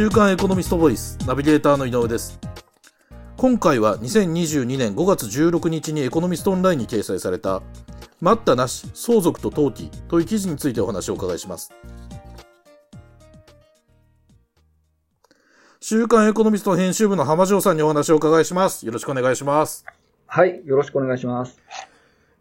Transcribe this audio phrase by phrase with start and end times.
[0.00, 2.40] 週刊エコノミストボイスナビゲーターの井上です。
[3.36, 7.60] 今回は2022年5月16日にエコノミストオンラインに掲載された
[8.18, 11.70] 待ったなし相続と登記という記事についてお話をお伺いします。
[15.80, 18.86] 週刊エコノミスト編集部の浜城さんにお話をお伺いします。
[18.86, 19.84] よろしくお願いします。
[20.26, 21.60] はいよろしくお願いします。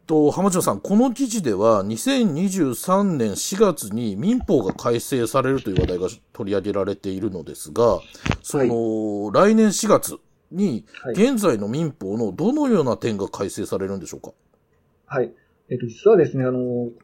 [0.10, 8.00] と、浜城さん、この記事では、2023年4月に民法が改正されるという話題が取り上げられているのですが、
[8.42, 10.18] その、はい、来年4月
[10.52, 14.32] に、現在の民法のどのような点が改正されるんでしょうか？
[15.06, 15.32] はい。
[15.70, 16.60] えっと、実はですね、あの、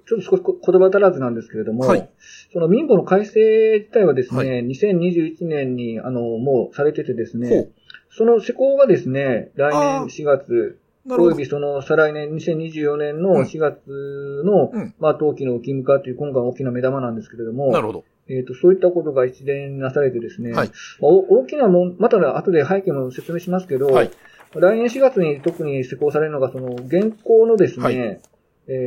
[0.07, 2.09] ちょっと少し言葉足らずなんですけれども、はい、
[2.51, 7.69] その民法の改正自体はですね、はい、2021年に、あの、もうされててですね、
[8.09, 18.03] その施行がですね、来年4月、およびその再来年2024年の4月の、うん、まあ、登記の義務化という今回大きな目玉なんですけれども、なるほど。
[18.27, 24.11] えっ、ー、と、そういったことが一連なされてですね、はい、大きなもん、また後で背景も説明しますけど、はい、
[24.55, 28.21] 来年4月に特に施行されるのが、その、現行のですね、はい、え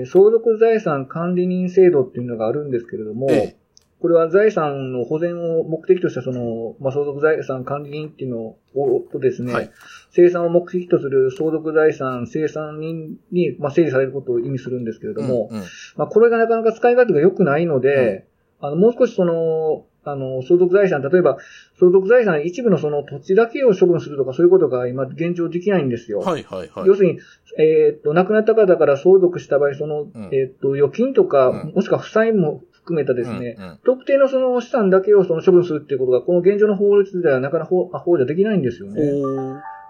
[0.04, 3.67] ー、相続財産管理人制度っていうのがあるんですけれども、ええ
[4.00, 9.70] これは財産の保全を目的としたその、まあ、相続財産管理人っていうのを、とですね、はい、
[10.10, 15.64] 生産を目的とする相続財産生産人に、まあ、整理されることを意味するんですけれども、うんうん、
[15.96, 18.26] まあ、これがなかなか使い勝手が良くないので、
[18.60, 21.38] うん、あの、もう少しその、あの、相続財産、例えば、
[21.78, 26.20] 相続財産一部のその土地だけを処分するとか、そういうことが今現状できないんですよ。
[26.20, 26.86] はいはいはい。
[26.86, 27.18] 要するに、
[27.58, 39.02] えっ、と、亡くなった方から相続した場合、その、うん、えっ、と、預金とか、うん、もしくは負債も含めたですね、うんうん、特定のその資産だけをその処分するっていうことが、この現状の法律ではなかなか法法じゃできないんですよね。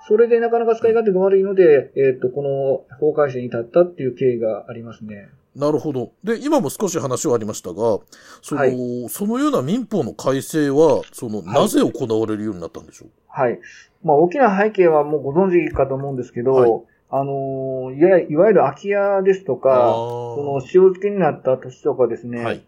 [0.08, 2.42] それでなかなか使い勝手が悪いので、えっ、と、こ
[2.90, 5.28] の法改正に至ったっていう経緯がありますね。
[5.54, 6.12] なるほど。
[6.24, 7.98] で、今も少し話はありましたが、
[8.42, 13.08] その、はい、そのような民法の改正は、その、なぜ行われるようになったんでしょう？
[13.28, 13.58] はい。
[14.02, 16.70] まあ、大きな背景はもうご存知かと思うんですけど、はい、
[17.10, 22.62] あのいわ、いわゆる空き家ですとか、その、塩漬けになった土地とかですね、はい、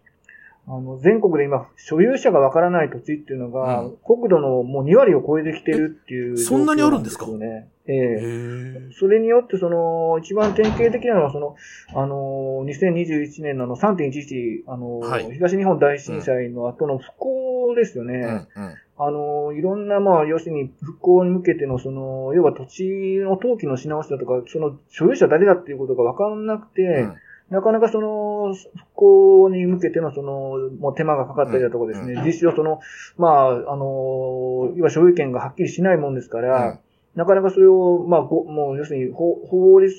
[0.67, 7.27] あの、全国で今、所有者がわからない土地っていうのが、うん、国土のもう2割を超えてきてるっていう、ね、そんなにあるんですか？
[7.27, 7.67] ね。
[7.87, 8.17] ええ。
[8.21, 11.55] ー、それによって、その、一番典型的なのは、その、
[11.95, 18.47] あの、2021年のの3.11、あの、はい、東日本大震災の後の復興ですよね。
[18.55, 18.75] うんうん。
[18.97, 22.83] あの、いろんな、まあ、要するに復興に向けての、その、要は土地
[23.19, 27.15] の登記のし直しだとか、その所有者誰だっていうことがわからなくて、うん
[27.51, 32.79] なかなかその、復興に向けてのその、もう手間がかかったりだとかですね、うん、実施をその、
[33.17, 36.79] まあ、あの、いわ所有権がはっきりしないもんですから、うん、
[37.15, 39.93] なかなかそれを、まあ、もう要するに法法律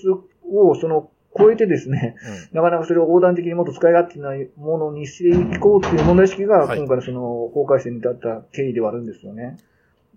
[0.50, 2.16] をその、超えてですね、
[2.52, 9.58] うん、なかなかそれを横断的にもっと使い勝手ないものにしていこうっていう問題意識が、今回のその法改正に至った経緯ではあるんですよね。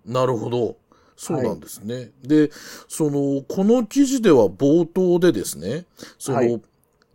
[0.06, 0.76] なるほど。
[1.18, 1.94] そうなんですね。
[1.94, 2.50] はい、で、
[2.88, 5.84] その、この記事では冒頭でですね、
[6.18, 6.62] その、はい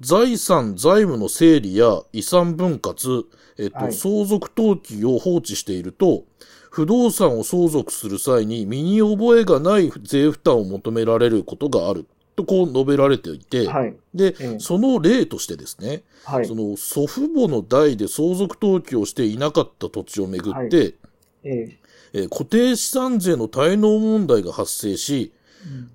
[0.01, 6.23] 財産、財務の整理や遺産分割、えっと、はい、相続登記を放置していると、
[6.71, 12.07] 不動産を相続する際に身に覚えがない税負担を求められることがある。
[12.35, 20.95] とこう述べられていて、はい、で、えその例としてですね、はい、その祖父母の代で相続登記をしていなかった土地をめぐって、はい、
[21.43, 21.77] え
[22.13, 22.27] え。
[22.27, 25.31] 固定資産税の滞納問題が発生し、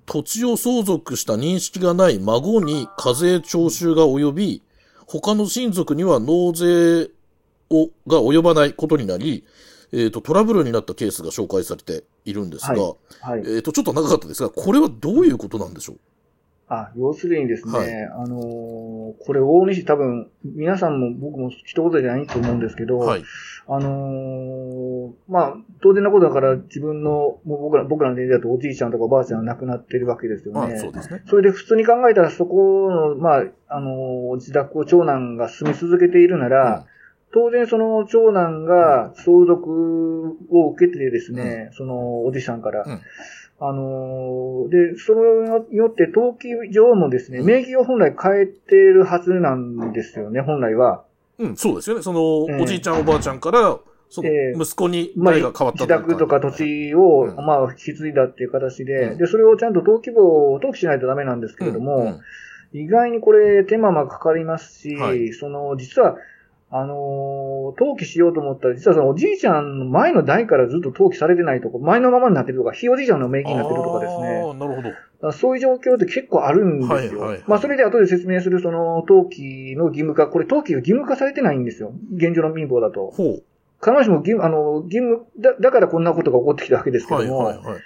[0.05, 4.63] 土地を相続した認識がない孫に課税徴収が及び、
[5.05, 7.09] 他の親族には納税
[7.69, 9.45] を、が及ばないことになり、
[9.93, 12.93] えっ、ー、と、トラブルになったケースが紹介されているんですが、はい。
[13.21, 15.99] はい、えっ、ー、と、ちょっと長かったですが、これはどういうことなんでしょう？
[16.69, 18.41] あ、要するにですね、はい、あのー、
[19.25, 23.23] これ大西多分、皆さんも僕も一言じゃないと思うんですけど、はい、
[23.67, 30.77] あのー、まあ、当然なことだから自分の、もう僕ら、僕らの年齢だとおじいちゃんとかおばあちゃんが亡くなってるわけですよね。
[30.77, 31.23] そうですね。
[31.27, 36.97] それで普通に考えたらそこの、まあ、あのー、自宅を長男が住み続けているなら、うん。
[37.33, 43.01] 当然その長男が相続を受けてですね、うん、そのおじさんから、うん、
[43.59, 51.03] あので、それによって登記上もですね、名義を本来変えてるはずなんですよね、本来は。
[51.39, 52.03] うん、そうですよね。
[52.03, 54.29] その、おじいちゃんおばあちゃんから、その、
[54.63, 62.19] 息子に代が変わったと、まあ、自宅とか土地を、うん、まあ、引き継いだっていう形で、うん、で、それをちゃんと登記簿を登記しないとダメなんですけれども、
[62.73, 66.15] うん、意外にこれ手間もかかりますし、はい、その、実は、
[66.69, 74.43] あのー、登記しようと思ったら、実はそのおじいちゃんの前の代からずっと登記されてないとこ、前のままになってるとか、ひいおじいちゃんの名義になってるとかですね。
[74.45, 74.81] ああ、なるほ
[75.21, 75.31] ど。
[75.31, 76.95] そういう状況って結構あるんですよ。
[76.95, 81.93] はいはいはい、まあ、それで後で説明するその登記の義務化、これ登記が義務化されてないんですよ。
[82.13, 83.11] 現状の民法だと。
[83.11, 83.43] ほう。
[83.79, 87.81] 必ずしも義務、あの、義務だ、だからこんなことが起こってきたわけですけども、はいはいはい、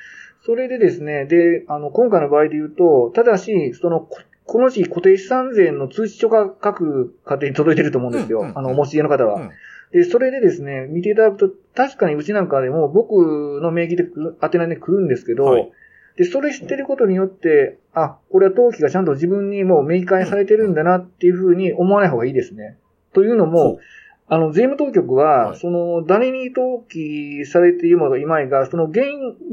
[0.46, 4.08] それでですね、で、あの、今回の場合で言うと、ただし、その、
[4.52, 8.52] この時固定資産税の通知書が各家庭に届いてると思うんですよ。
[8.54, 9.36] あの、お持ち家の方は。
[9.36, 9.52] うん。
[9.94, 14.06] で、それでですね、見ていただくと、確かにうちなんかでも僕の名義で
[14.42, 15.72] 当てないで来るんですけど、はい、
[16.18, 22.78] で、それ知ってることによって、あ、これは登記がちゃんと自分にもう明記化されてるんだなっていうふうに思わない方がいいですね。
[23.14, 23.80] というのも、
[24.28, 29.06] あの、税務当局は、はい、その、誰に登記されているものがいまいが、その、現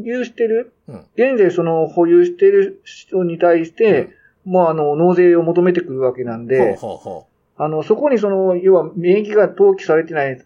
[0.03, 4.11] 有してる、うん、現在その、保有している人に対して、うん、
[4.49, 7.63] もうあの、納税を求めてくるわけなんで、ほうほうほう。
[7.63, 10.41] あの、そこにその、要は、免疫が登記されてない、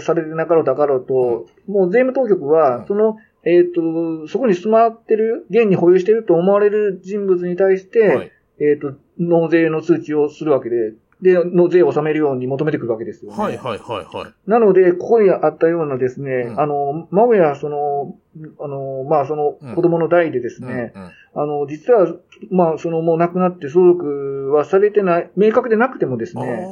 [0.00, 10.92] されてなかろうだかろうと、うん、もう税務当局は、その、えっ、ー、と、そこに住まってる、現に保有していると思われる人物に対して、はい、えっ、ー、と、納税の通知をするわけで、
[11.22, 13.38] で、の税を納めるように求めてくるわけですよね。
[13.38, 14.50] はいはいはいはい。
[14.50, 18.18] なので、ここにあったようなですね、うん、あの、孫やその、
[18.60, 22.14] あの、まあその子供の代でですね、うんうん、あの、実は、
[22.50, 26.66] まあそのもう亡くなって相続はされてない、明確でなくてもですね、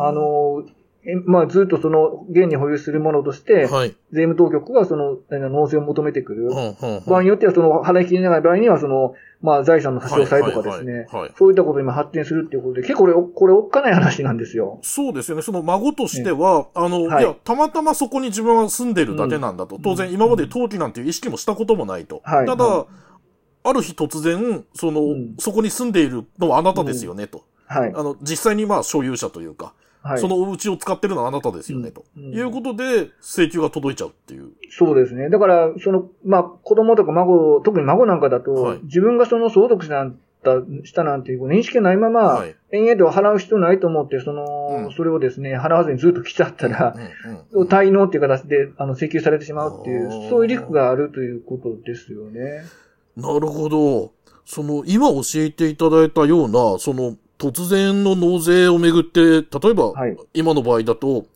[0.00, 0.64] あの、
[1.24, 6.50] まあ、ずっとその、現に保有するものとして、はい、税務当局がその、納税を求めてくる。
[7.06, 11.06] 場合によっては、その、払い切れない場合には、その、まあ、財産の差し押さえとかですね。
[11.38, 14.80] そういったことに今発展するっていうことで、結構これ、これおっかない話なんですよ。
[14.82, 15.42] そうですよね。
[15.42, 19.76] その孫としては、ね、あの、はい、いや、たまたまそこに自分は住んでるだけなんだと。
[19.76, 22.20] うん、当然、今まで登記なんていう意識もしたこともないと。
[22.24, 22.86] はい、ただ、
[23.68, 27.44] ある日突然、その、うん、そこに住んでいるのはあなたですよね、と。
[27.66, 27.92] はい。
[27.94, 34.52] あの、実際にまあ、所有者というか、はい、そのお家を使ってるのはあなたですよね、と、いうことで、請求が届いちゃうっていう。
[34.70, 35.28] そうですね。
[35.30, 40.12] だから、その、まあ、子供とか孫、特に孫なんかだと、はい、自分がその相続者
[40.84, 52.62] したなんていう認識ないまま、はい、延々と払う必要ないと思って、その、うん、それをですね、払わずにずっと来ちゃったら、うんうん、 滞納っていう形で、あの、請求されてしまうっていう、そういうリスクがあるということですよね。
[53.16, 54.12] なるほど。
[54.44, 61.26] その、今教えていただいたような、その、突然の納税をめぐって、例えば、はい、今の場合だと、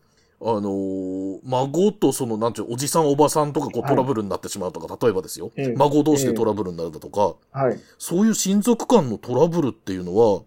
[0.43, 10.43] あのー、孫とその、なんていう、おじさんおばさんとかこうトラブルになってしまうとか、はい、例えばですよ、えー、孫同士でトラブルになるだとか、えー、はい、そういう親族間のトラブルっていうのは、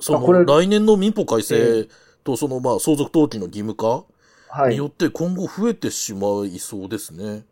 [0.00, 1.88] その、来年の民法改正
[2.24, 4.04] とその、まあ、相続登記の義務化
[4.68, 7.44] によって今後増えてしまいそうですね。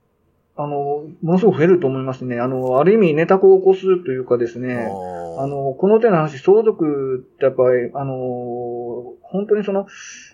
[0.58, 2.40] あの、ものすごく増えると思いますね。
[2.40, 4.88] あの、ある意味ネタを起こすというかですね、
[5.38, 8.14] あの、この手の話、相続ってやっぱり、あの、
[9.20, 9.86] 本当にその、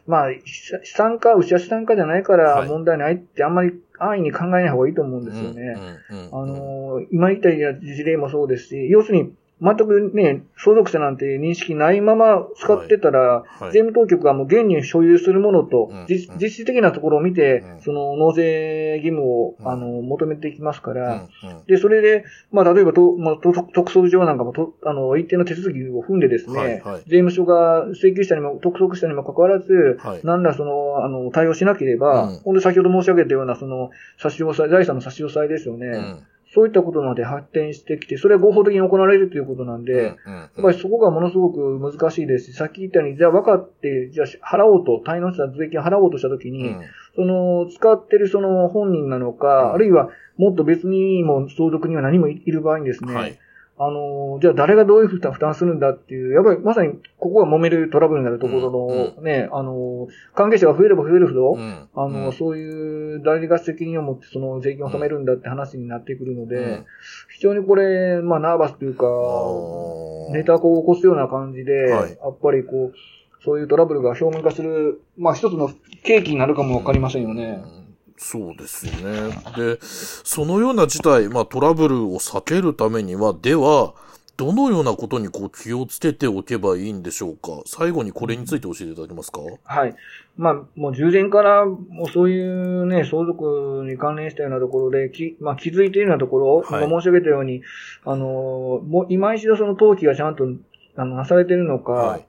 [0.06, 5.76] まあ、資産家、内資産家じゃないから問題ないってあんまり安易に考えない方がいいと思うんですよね。
[6.32, 13.64] あの、今言った事例もそうですし、要するに、全くね、相続者なんて認識ないまま使ってたら、はい。
[13.64, 21.28] はい、税務当局がもう現に所有するものと、うん、実質的なところを見て、うん、その納税義務を、うん、あの求めていきますから、
[21.68, 23.60] で、それで、まあ、例えばと、まあ、特
[23.92, 26.80] 捜上なんかもと、あの、一定の手続きを踏んでですね、はい。
[26.80, 36.22] はい、税務署が請求者にも、督促者にもかかわらず、はい、なんだその、あの、対応しなければ、ほんで先ほど申し上げたような、その、差し押さえ、財産の差し押さえですよね。
[36.54, 46.80] そういったことまで発展してきて、それは合法的に行われるということなんで、やっぱりそこがものすごく難しいですし、さっき言ったように、じゃあ分かって、じゃあ払おうと、滞納した税金払おうとしたときに、うん、
[47.16, 53.38] その、使ってるその本人なのか、うん、あるいはもっと別にも相続には何もいる場合にですね、はい
[53.78, 66.84] あの、じゃあ誰がどういう負担負担するんだっていう、やっぱりまさにここが揉めるトラブルになるところの、うん、ね、あの、関係者が増えれば増えるほど、うん、あの、うん、そういう誰が責任を持ってその税金を納めるんだって話になってくるので、
[67.34, 69.06] 非常にこれ、まあナーバスというか、
[70.32, 75.70] ネタを起こすような感じで、はい、やっぱりこう、そういうトラブルが表面化する、まあ一つの
[76.04, 77.81] 契機になるかもわかりませんよね。
[78.22, 79.36] そうですよね。
[79.56, 83.94] で、そのような事態、まあトラブルを避けるためには、では、
[84.38, 87.62] どのようなことにこう気をつけておけばいいんでしょうか？
[87.66, 89.40] 最後にこれについて教えていただけますか？
[89.64, 89.94] はい。
[90.38, 97.62] まあ、もう従前から、もうそういうね、相続に関連したようなところで、き、まあ気づいているようなところ、はい、申し上げたように、
[98.04, 100.48] あの、もう今一度その登記がちゃんと、
[100.96, 102.26] あの、なされているのか、はい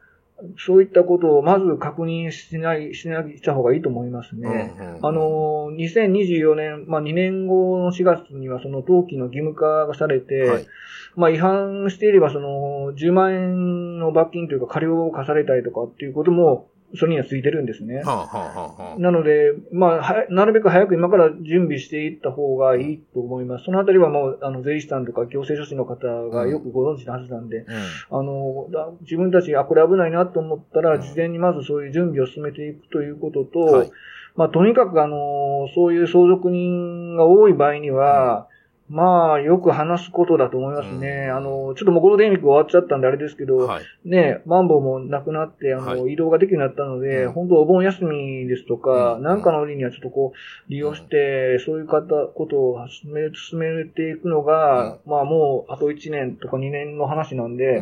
[0.57, 4.75] そういったことをまず確認しない、しないした方がいいと思いますね。
[4.79, 10.67] うんうんうん、あの、2024年、まあ2年後の4月にはその登記の義務化がされて、はい、
[11.15, 18.03] まあ違反していればその10万円の罰金というか過料を課されたりとかっていうこともそれにはついてるんですね。
[18.03, 23.65] はあはあはあ、なので、まあ、なるべく早く今から準備していった方がいいと思います。
[23.65, 28.67] そのあたりはもう、あの、税理士さんとか行政書士の方がよくご存知のはずなんで、うん、あの、
[29.01, 33.91] 自分たち、あ、これ危ないなと思ったら、事前にまずそういう準備を進めていくということと、はい、
[34.35, 38.47] まあ、とにかくあの、そういう相続人が多い場合には、
[38.93, 41.25] まあ、よく話すことだと思いますね。
[41.29, 52.03] うん、あの、ちょっともうゴールデンウィーク終わっちゃったんであれですけど、はい、ね、マンボウもなくなって、あの、はい、移動ができるようになったので、うん、本当お盆休みですとか、うん、なんかの折にはちょっとこう、利用して、そういう方、
[52.35, 57.81] ことを進め、進めていくのが、まあもう、あと1年とか2年の話なんで、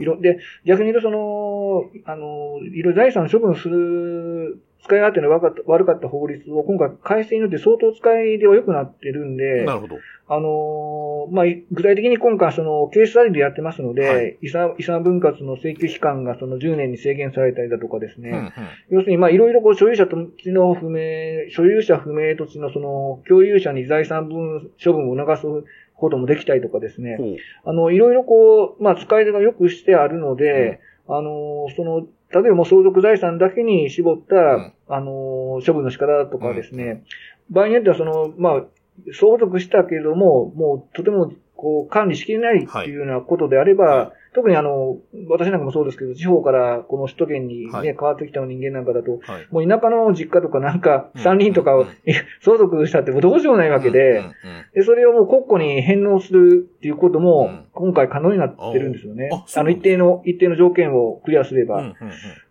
[0.00, 9.96] いろ、で、逆に言うとその、あの、いろいろ財産処分する使い勝手の悪かった法律を今回改正によって相当使いでは良くなってるんで、なるほど。
[10.28, 18.52] あのまあ、具体的に今回そのケーススタディでやってますので、はい、遺産、遺産分割の請求期間がその10年に制限されたりだとかですね、うんうん、
[18.90, 25.42] 要するにまあいろいろこう所有者土地の不明、所有者不明土地のその共有者に財産分処分を促す
[25.94, 27.18] こともできたりとかですね、
[27.64, 37.04] あの、いろいろこう、まあ、使い手がよくしてあるので、うん、あの、その、例えばもう相続財産だけに絞った、うん、あの、処分の仕方とかですね、
[37.48, 38.64] うん、場合によってはその、まあ、
[39.12, 44.98] 相続したけれども、もうとてもこう管理しきれないっていうようなことであれば、はい特にあの、
[45.30, 51.86] 私なんかもそうですけど、地方からこの首都圏にね、はい、変わってきた人間なんかだと、はい、もう田舎の実家とかなんか、山林とかを、
[52.44, 54.22] 相続したってどうしようもないわけで、
[54.74, 59.30] で、それをもう国庫に返納するっていうことも、今回可能になってるんですよね。
[59.56, 61.94] あの、一定の、一定の条件をクリアすれば。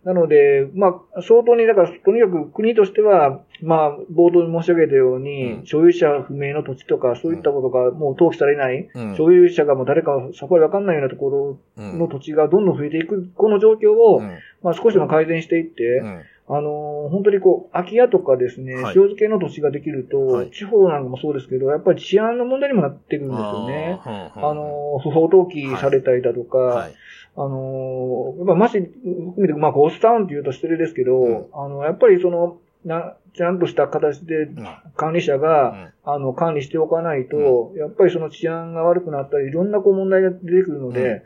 [0.02, 14.20] なので、まあ、相当に、だから、とにかく国としては、まあ、冒頭に申し上げたように、所有者不明の土地とか、そういったことがもう登記されない、所有者がもう誰かさっぱりわかんないようなところの土地がどんどん増えていく、この状況を、
[14.62, 16.02] まあ、少しでも改善していって、
[16.48, 24.00] あのー、本当にこう、空き家とかですね、塩漬けの土地ができると、はい、地方なんかもそうですけど、やっぱり治安の問題にもなってくるんですよね。
[24.04, 26.94] あ、あのー、不法投棄されたりだとか、はい、
[27.36, 34.48] あのー、やっぱまし、含めて、まあ、ゴースタウンって言うと失礼ですけど、うん、あの、やっぱりその、な、ちゃんとした形で
[34.96, 41.22] 管理者が、あの、管理しておかないと、やっぱりその治安が悪くなったり、いろんなこう問題が出てくるので、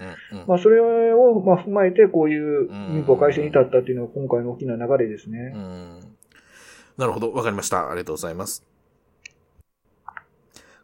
[0.47, 5.55] まあそれを、まあ踏まえて、こういう民法改正に至ったっていうのが今回の大きな流れですね。
[6.97, 7.91] なるほど、わかりました。
[7.91, 8.67] ありがとうございます。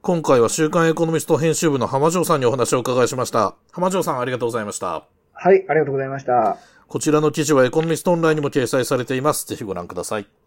[0.03, 3.57] 今回は週刊エコノミスト編集部の浜城さんにお話をお伺いしました。
[3.73, 5.05] 浜城さんありがとうございました。
[5.33, 6.59] はい、ありがとうございました。
[6.87, 9.47] こちらの記事はエコノミストオンラインにも掲載されています。
[9.47, 10.46] ぜひご覧ください。